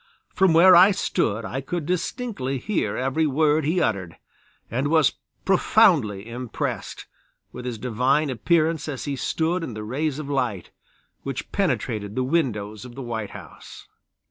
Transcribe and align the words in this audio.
From 0.33 0.53
where 0.53 0.75
I 0.75 0.89
stood 0.89 1.45
I 1.45 1.61
could 1.61 1.85
distinctly 1.85 2.57
hear 2.57 2.97
every 2.97 3.27
word 3.27 3.65
he 3.65 3.79
uttered 3.79 4.17
and 4.71 4.87
I 4.87 4.89
was 4.89 5.13
profoundly 5.45 6.27
impressed 6.27 7.05
with 7.51 7.65
his 7.65 7.77
divine 7.77 8.31
appearance 8.31 8.87
as 8.89 9.05
he 9.05 9.15
stood 9.15 9.63
in 9.63 9.75
the 9.75 9.83
rays 9.83 10.17
of 10.17 10.27
light, 10.27 10.71
which 11.21 11.51
penetrated 11.51 12.15
the 12.15 12.23
windows 12.23 12.83
of 12.83 12.95
the 12.95 13.03
White 13.03 13.29
House. 13.37 13.87